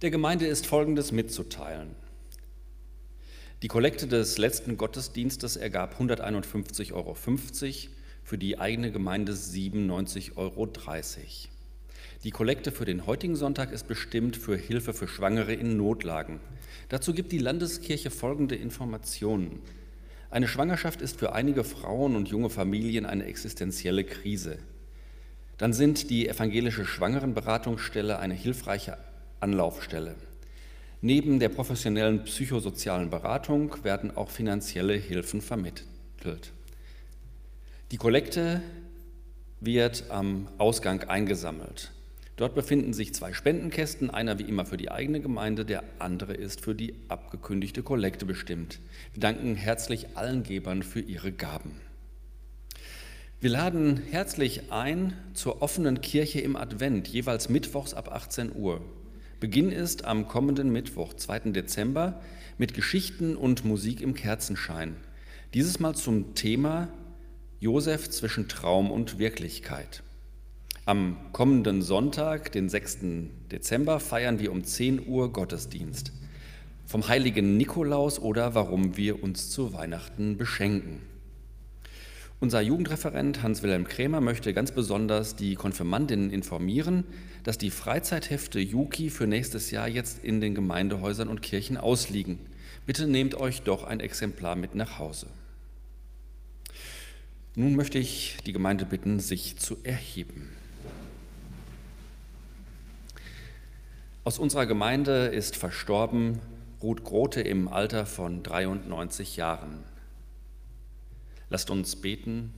Der 0.00 0.12
Gemeinde 0.12 0.46
ist 0.46 0.64
Folgendes 0.64 1.10
mitzuteilen. 1.10 1.88
Die 3.62 3.66
Kollekte 3.66 4.06
des 4.06 4.38
letzten 4.38 4.76
Gottesdienstes 4.76 5.56
ergab 5.56 6.00
151,50 6.00 6.92
Euro, 6.92 7.16
für 8.22 8.38
die 8.38 8.60
eigene 8.60 8.92
Gemeinde 8.92 9.32
97,30 9.32 10.36
Euro. 10.36 10.68
Die 12.22 12.30
Kollekte 12.30 12.70
für 12.70 12.84
den 12.84 13.06
heutigen 13.06 13.34
Sonntag 13.34 13.72
ist 13.72 13.88
bestimmt 13.88 14.36
für 14.36 14.56
Hilfe 14.56 14.94
für 14.94 15.08
Schwangere 15.08 15.52
in 15.54 15.76
Notlagen. 15.76 16.38
Dazu 16.90 17.12
gibt 17.12 17.32
die 17.32 17.38
Landeskirche 17.38 18.10
folgende 18.10 18.54
Informationen. 18.54 19.60
Eine 20.30 20.46
Schwangerschaft 20.46 21.02
ist 21.02 21.18
für 21.18 21.32
einige 21.32 21.64
Frauen 21.64 22.14
und 22.14 22.28
junge 22.28 22.50
Familien 22.50 23.04
eine 23.04 23.24
existenzielle 23.24 24.04
Krise. 24.04 24.58
Dann 25.56 25.72
sind 25.72 26.08
die 26.08 26.28
evangelische 26.28 26.84
Schwangerenberatungsstelle 26.84 28.20
eine 28.20 28.34
hilfreiche 28.34 28.96
Anlaufstelle. 29.40 30.14
Neben 31.00 31.38
der 31.38 31.48
professionellen 31.48 32.24
psychosozialen 32.24 33.10
Beratung 33.10 33.84
werden 33.84 34.16
auch 34.16 34.30
finanzielle 34.30 34.94
Hilfen 34.94 35.40
vermittelt. 35.40 36.52
Die 37.92 37.96
Kollekte 37.96 38.62
wird 39.60 40.10
am 40.10 40.48
Ausgang 40.58 41.04
eingesammelt. 41.04 41.92
Dort 42.36 42.54
befinden 42.54 42.92
sich 42.92 43.14
zwei 43.14 43.32
Spendenkästen, 43.32 44.10
einer 44.10 44.38
wie 44.38 44.44
immer 44.44 44.64
für 44.64 44.76
die 44.76 44.92
eigene 44.92 45.20
Gemeinde, 45.20 45.64
der 45.64 45.82
andere 45.98 46.34
ist 46.34 46.60
für 46.60 46.74
die 46.74 46.94
abgekündigte 47.08 47.82
Kollekte 47.82 48.26
bestimmt. 48.26 48.78
Wir 49.12 49.20
danken 49.20 49.56
herzlich 49.56 50.16
allen 50.16 50.44
Gebern 50.44 50.84
für 50.84 51.00
ihre 51.00 51.32
Gaben. 51.32 51.72
Wir 53.40 53.50
laden 53.50 54.02
herzlich 54.10 54.72
ein 54.72 55.14
zur 55.34 55.62
offenen 55.62 56.00
Kirche 56.00 56.40
im 56.40 56.56
Advent, 56.56 57.08
jeweils 57.08 57.48
mittwochs 57.48 57.94
ab 57.94 58.12
18 58.12 58.54
Uhr. 58.54 58.82
Beginn 59.40 59.70
ist 59.70 60.04
am 60.04 60.26
kommenden 60.26 60.72
Mittwoch, 60.72 61.14
2. 61.14 61.52
Dezember, 61.52 62.20
mit 62.58 62.74
Geschichten 62.74 63.36
und 63.36 63.64
Musik 63.64 64.00
im 64.00 64.14
Kerzenschein. 64.14 64.96
Dieses 65.54 65.78
Mal 65.78 65.94
zum 65.94 66.34
Thema 66.34 66.88
Josef 67.60 68.10
zwischen 68.10 68.48
Traum 68.48 68.90
und 68.90 69.20
Wirklichkeit. 69.20 70.02
Am 70.86 71.16
kommenden 71.30 71.82
Sonntag, 71.82 72.50
den 72.50 72.68
6. 72.68 72.98
Dezember, 73.52 74.00
feiern 74.00 74.40
wir 74.40 74.50
um 74.50 74.64
10 74.64 75.06
Uhr 75.06 75.32
Gottesdienst. 75.32 76.10
Vom 76.84 77.06
heiligen 77.06 77.56
Nikolaus 77.56 78.18
oder 78.18 78.56
warum 78.56 78.96
wir 78.96 79.22
uns 79.22 79.50
zu 79.50 79.72
Weihnachten 79.72 80.36
beschenken. 80.36 81.00
Unser 82.40 82.60
Jugendreferent 82.60 83.42
Hans-Wilhelm 83.42 83.82
Krämer 83.88 84.20
möchte 84.20 84.54
ganz 84.54 84.70
besonders 84.70 85.34
die 85.34 85.56
Konfirmandinnen 85.56 86.30
informieren, 86.30 87.02
dass 87.42 87.58
die 87.58 87.72
Freizeithefte 87.72 88.60
Yuki 88.60 89.10
für 89.10 89.26
nächstes 89.26 89.72
Jahr 89.72 89.88
jetzt 89.88 90.22
in 90.22 90.40
den 90.40 90.54
Gemeindehäusern 90.54 91.26
und 91.26 91.42
Kirchen 91.42 91.76
ausliegen. 91.76 92.38
Bitte 92.86 93.08
nehmt 93.08 93.34
euch 93.34 93.62
doch 93.62 93.82
ein 93.82 93.98
Exemplar 93.98 94.54
mit 94.54 94.76
nach 94.76 95.00
Hause. 95.00 95.26
Nun 97.56 97.74
möchte 97.74 97.98
ich 97.98 98.36
die 98.46 98.52
Gemeinde 98.52 98.84
bitten, 98.84 99.18
sich 99.18 99.56
zu 99.56 99.76
erheben. 99.82 100.48
Aus 104.22 104.38
unserer 104.38 104.66
Gemeinde 104.66 105.26
ist 105.26 105.56
verstorben 105.56 106.38
Ruth 106.80 107.02
Grote 107.02 107.40
im 107.40 107.66
Alter 107.66 108.06
von 108.06 108.44
93 108.44 109.36
Jahren. 109.36 109.82
Lasst 111.50 111.70
uns 111.70 111.96
beten. 111.96 112.52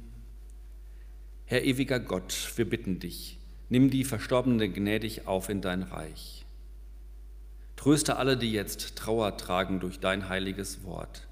Herr 1.45 1.63
ewiger 1.63 2.01
Gott, 2.01 2.53
wir 2.57 2.69
bitten 2.69 3.01
dich, 3.01 3.39
nimm 3.69 3.91
die 3.91 4.05
Verstorbene 4.05 4.69
gnädig 4.69 5.27
auf 5.27 5.49
in 5.49 5.61
dein 5.61 5.83
Reich. 5.83 6.45
Tröste 7.77 8.17
alle, 8.17 8.37
die 8.37 8.53
jetzt 8.53 8.97
Trauer 8.97 9.37
tragen 9.37 9.81
durch 9.81 10.01
dein 10.01 10.29
heiliges 10.29 10.85
Wort. 10.85 11.29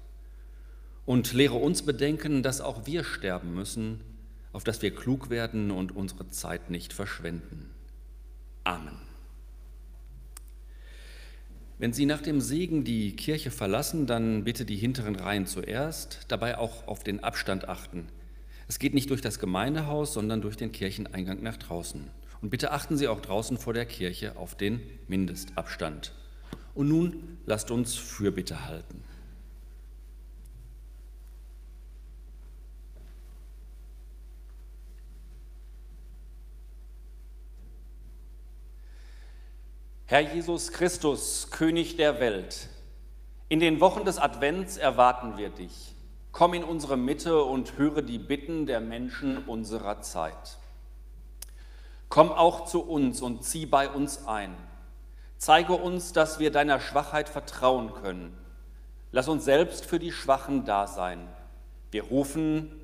Und 1.05 1.33
lehre 1.33 1.55
uns 1.55 1.83
bedenken, 1.83 2.43
dass 2.43 2.61
auch 2.61 2.85
wir 2.85 3.03
sterben 3.03 3.53
müssen, 3.53 4.01
auf 4.51 4.63
dass 4.63 4.81
wir 4.81 4.93
klug 4.93 5.29
werden 5.29 5.71
und 5.71 5.95
unsere 5.95 6.29
Zeit 6.29 6.69
nicht 6.69 6.93
verschwenden. 6.93 7.69
Amen. 8.63 9.08
Wenn 11.79 11.93
Sie 11.93 12.05
nach 12.05 12.21
dem 12.21 12.41
Segen 12.41 12.83
die 12.83 13.15
Kirche 13.15 13.51
verlassen, 13.51 14.05
dann 14.05 14.43
bitte 14.43 14.65
die 14.65 14.75
hinteren 14.75 15.15
Reihen 15.15 15.45
zuerst, 15.45 16.25
dabei 16.27 16.57
auch 16.57 16.85
auf 16.89 17.05
den 17.05 17.23
Abstand 17.23 17.69
achten. 17.69 18.07
Es 18.67 18.79
geht 18.79 18.93
nicht 18.93 19.09
durch 19.09 19.21
das 19.21 19.39
Gemeindehaus, 19.39 20.11
sondern 20.11 20.41
durch 20.41 20.57
den 20.57 20.73
Kircheneingang 20.73 21.41
nach 21.41 21.55
draußen. 21.55 22.01
Und 22.41 22.49
bitte 22.49 22.71
achten 22.71 22.97
Sie 22.97 23.07
auch 23.07 23.21
draußen 23.21 23.57
vor 23.57 23.73
der 23.73 23.85
Kirche 23.85 24.35
auf 24.35 24.55
den 24.55 24.81
Mindestabstand. 25.07 26.13
Und 26.75 26.89
nun 26.89 27.37
lasst 27.45 27.71
uns 27.71 27.95
Fürbitte 27.95 28.65
halten. 28.65 29.01
Herr 40.11 40.21
Jesus 40.21 40.71
Christus, 40.71 41.51
König 41.51 41.95
der 41.95 42.19
Welt, 42.19 42.67
in 43.47 43.59
den 43.59 43.79
Wochen 43.79 44.05
des 44.05 44.17
Advents 44.17 44.75
erwarten 44.77 45.37
wir 45.37 45.51
dich. 45.51 45.93
Komm 46.31 46.55
in 46.55 46.63
unsere 46.63 46.97
Mitte 46.97 47.43
und 47.43 47.77
höre 47.77 48.01
die 48.01 48.17
Bitten 48.17 48.65
der 48.65 48.81
Menschen 48.81 49.37
unserer 49.45 50.01
Zeit. 50.01 50.57
Komm 52.07 52.31
auch 52.31 52.65
zu 52.65 52.81
uns 52.81 53.21
und 53.21 53.43
zieh 53.43 53.67
bei 53.67 53.87
uns 53.87 54.25
ein. 54.25 54.55
Zeige 55.37 55.73
uns, 55.73 56.11
dass 56.11 56.39
wir 56.39 56.51
deiner 56.51 56.79
Schwachheit 56.79 57.29
vertrauen 57.29 57.93
können. 57.93 58.35
Lass 59.11 59.27
uns 59.27 59.45
selbst 59.45 59.85
für 59.85 59.99
die 59.99 60.11
Schwachen 60.11 60.65
da 60.65 60.87
sein. 60.87 61.27
Wir 61.91 62.05
rufen, 62.05 62.81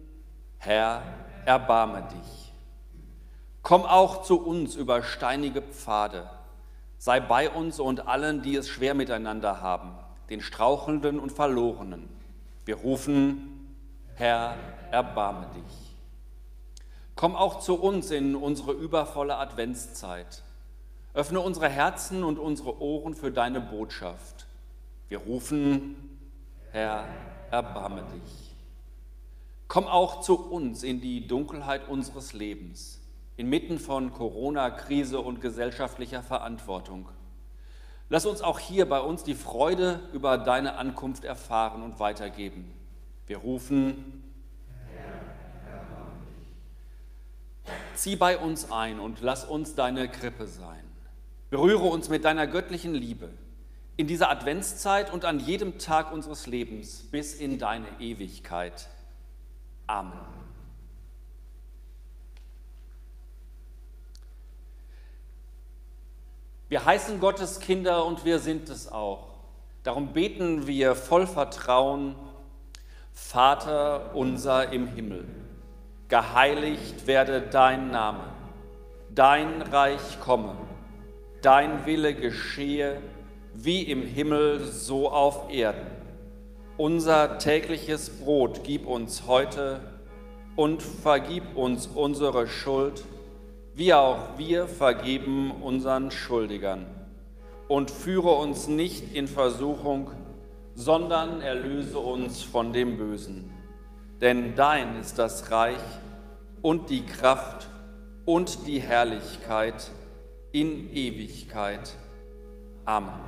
Herr, 0.59 1.01
erbarme 1.45 2.03
dich. 2.03 2.53
Komm 3.63 3.83
auch 3.83 4.21
zu 4.21 4.45
uns 4.45 4.75
über 4.75 5.01
steinige 5.01 5.63
Pfade 5.63 6.29
Sei 7.05 7.19
bei 7.19 7.51
uns 7.51 7.79
und 7.79 8.07
allen, 8.07 8.41
die 8.41 8.55
es 8.55 8.67
schwer 8.67 8.95
miteinander 8.95 9.61
haben, 9.61 9.91
den 10.31 10.41
Strauchelnden 10.41 11.19
und 11.19 11.31
Verlorenen. 11.31 12.09
Wir 12.65 12.77
rufen, 12.77 13.75
Herr, 14.15 14.55
erbarme 14.89 15.45
dich. 15.53 15.95
Komm 17.15 17.35
auch 17.35 17.59
zu 17.59 17.79
uns 17.79 18.09
in 18.09 18.35
unsere 18.35 18.71
übervolle 18.71 19.37
Adventszeit. 19.37 20.41
Öffne 21.13 21.41
unsere 21.41 21.69
Herzen 21.69 22.23
und 22.23 22.39
unsere 22.39 22.81
Ohren 22.81 23.13
für 23.13 23.29
deine 23.29 23.61
Botschaft. 23.61 24.47
Wir 25.07 25.19
rufen, 25.19 26.17
Herr, 26.71 27.05
erbarme 27.51 28.01
dich. 28.15 28.55
Komm 29.67 29.85
auch 29.85 30.21
zu 30.21 30.43
uns 30.43 30.81
in 30.81 31.01
die 31.01 31.27
Dunkelheit 31.27 31.87
unseres 31.87 32.33
Lebens 32.33 32.99
inmitten 33.37 33.79
von 33.79 34.13
Corona-Krise 34.13 35.19
und 35.19 35.41
gesellschaftlicher 35.41 36.23
Verantwortung. 36.23 37.09
Lass 38.09 38.25
uns 38.25 38.41
auch 38.41 38.59
hier 38.59 38.87
bei 38.87 38.99
uns 38.99 39.23
die 39.23 39.33
Freude 39.33 39.99
über 40.13 40.37
deine 40.37 40.75
Ankunft 40.75 41.23
erfahren 41.25 41.81
und 41.81 41.99
weitergeben. 41.99 42.71
Wir 43.27 43.37
rufen, 43.37 44.23
zieh 47.95 48.15
bei 48.15 48.37
uns 48.37 48.71
ein 48.71 48.99
und 48.99 49.21
lass 49.21 49.43
uns 49.43 49.75
deine 49.75 50.07
Krippe 50.07 50.45
sein. 50.45 50.83
Berühre 51.49 51.85
uns 51.85 52.09
mit 52.09 52.25
deiner 52.25 52.47
göttlichen 52.47 52.93
Liebe 52.93 53.29
in 53.97 54.07
dieser 54.07 54.29
Adventszeit 54.29 55.11
und 55.11 55.25
an 55.25 55.39
jedem 55.39 55.79
Tag 55.79 56.11
unseres 56.11 56.47
Lebens 56.47 57.03
bis 57.11 57.33
in 57.33 57.57
deine 57.57 57.87
Ewigkeit. 57.99 58.87
Amen. 59.87 60.44
Wir 66.67 66.83
heißen 66.83 67.19
Gottes 67.19 67.59
Kinder 67.59 68.05
und 68.05 68.25
wir 68.25 68.39
sind 68.39 68.69
es 68.69 68.91
auch. 68.91 69.27
Darum 69.83 70.13
beten 70.13 70.65
wir 70.65 70.95
voll 70.95 71.27
Vertrauen, 71.27 72.15
Vater 73.13 74.15
unser 74.15 74.73
im 74.73 74.87
Himmel, 74.87 75.25
geheiligt 76.07 77.05
werde 77.05 77.41
dein 77.41 77.91
Name, 77.91 78.23
dein 79.13 79.61
Reich 79.61 80.19
komme, 80.19 80.57
dein 81.43 81.85
Wille 81.85 82.15
geschehe, 82.15 82.99
wie 83.53 83.83
im 83.83 84.01
Himmel 84.01 84.65
so 84.65 85.11
auf 85.11 85.51
Erden. 85.51 85.85
Unser 86.77 87.37
tägliches 87.37 88.09
Brot 88.09 88.61
gib 88.63 88.87
uns 88.87 89.27
heute 89.27 89.81
und 90.55 90.81
vergib 90.81 91.55
uns 91.55 91.85
unsere 91.85 92.47
Schuld, 92.47 93.05
wie 93.75 93.93
auch 93.93 94.37
wir 94.37 94.67
vergeben 94.67 95.51
unseren 95.51 96.09
Schuldigern. 96.09 96.85
Und 97.67 97.91
führe 97.91 98.31
uns 98.31 98.67
nicht 98.67 99.13
in 99.13 99.27
Versuchung, 99.27 100.11
sondern 100.75 101.41
erlöse 101.41 101.99
uns 101.99 102.41
von 102.41 102.73
dem 102.73 102.97
Bösen. 102.97 103.51
Denn 104.21 104.55
dein 104.55 104.99
ist 104.99 105.19
das 105.19 105.51
Reich 105.51 105.79
und 106.61 106.89
die 106.89 107.05
Kraft 107.05 107.67
und 108.23 108.65
die 108.67 108.79
Herrlichkeit 108.79 109.91
in 110.51 110.93
Ewigkeit. 110.93 111.93
Amen. 112.85 113.19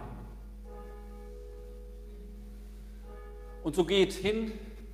Und 3.64 3.76
so 3.76 3.84
geht 3.84 4.14
hin 4.14 4.54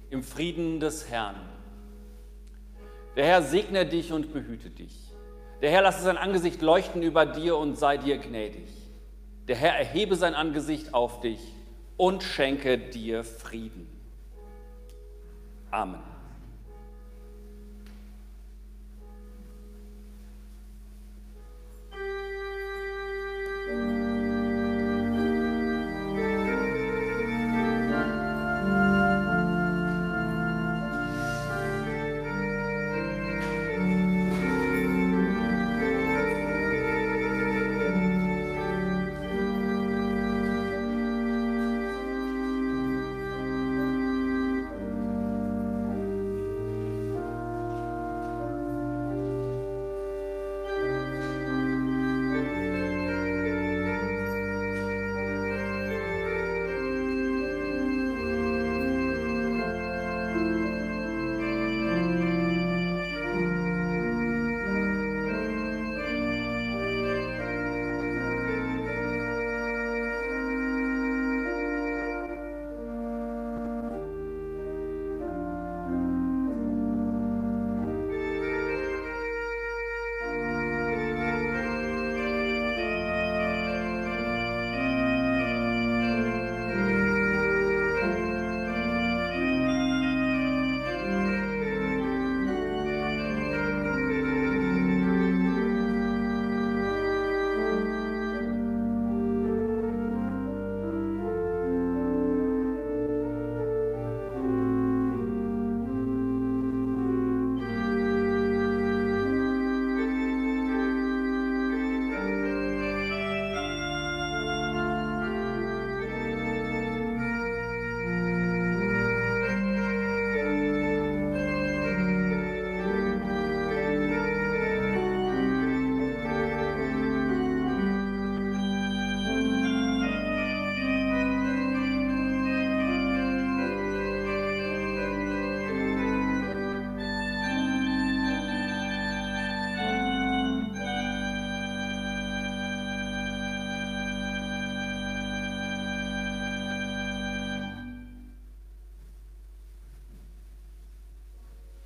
im 0.10 0.24
Frieden 0.24 0.80
des 0.80 1.10
Herrn. 1.10 1.36
Der 3.16 3.26
Herr 3.26 3.42
segne 3.44 3.86
dich 3.86 4.12
und 4.12 4.34
behüte 4.34 4.70
dich. 4.70 5.03
Der 5.64 5.72
Herr 5.72 5.82
lasse 5.82 6.04
sein 6.04 6.18
Angesicht 6.18 6.62
leuchten 6.62 7.02
über 7.02 7.26
dir 7.26 7.56
und 7.56 7.78
sei 7.78 7.96
dir 7.96 8.18
gnädig. 8.18 8.68
Der 9.48 9.56
Herr 9.56 9.78
erhebe 9.78 10.18
sein 10.18 10.36
Angesicht 10.36 10.94
auf 10.94 11.22
dich 11.22 11.40
und 11.96 12.22
schenke 12.22 12.78
dir 12.78 13.24
Frieden. 13.24 13.88
Amen. 15.72 16.13